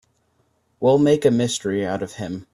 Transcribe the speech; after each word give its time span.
We'll 0.79 0.97
make 0.97 1.25
a 1.25 1.29
mystery 1.29 1.85
out 1.85 2.01
of 2.01 2.13
him. 2.13 2.47